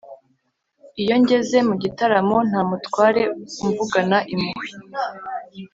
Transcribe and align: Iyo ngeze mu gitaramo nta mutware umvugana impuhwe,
Iyo 1.01 1.15
ngeze 1.21 1.57
mu 1.67 1.75
gitaramo 1.83 2.37
nta 2.49 2.61
mutware 2.69 3.23
umvugana 3.63 4.17
impuhwe, 4.33 4.69